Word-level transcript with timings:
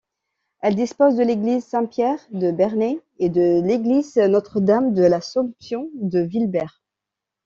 Elle 0.61 0.73
dispose 0.73 1.15
de 1.15 1.21
l'église 1.21 1.63
Saint-Pierre 1.63 2.17
de 2.31 2.49
Bernay 2.49 2.99
et 3.19 3.29
de 3.29 3.61
l'église 3.63 4.15
Notre-Dame-de-l'Assomption 4.15 5.91
de 5.93 6.19
Vilbert. 6.21 6.81